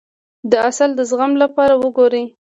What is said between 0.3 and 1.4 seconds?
د عسل د زخم